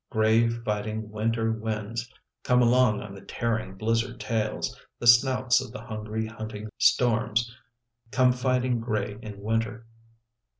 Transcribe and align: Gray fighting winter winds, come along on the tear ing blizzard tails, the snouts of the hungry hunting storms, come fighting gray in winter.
Gray 0.09 0.49
fighting 0.49 1.11
winter 1.11 1.51
winds, 1.51 2.11
come 2.41 2.63
along 2.63 3.03
on 3.03 3.13
the 3.13 3.21
tear 3.21 3.59
ing 3.59 3.75
blizzard 3.75 4.19
tails, 4.19 4.75
the 4.97 5.05
snouts 5.05 5.61
of 5.63 5.71
the 5.71 5.81
hungry 5.81 6.25
hunting 6.25 6.69
storms, 6.79 7.55
come 8.09 8.31
fighting 8.33 8.79
gray 8.79 9.19
in 9.21 9.39
winter. 9.41 9.85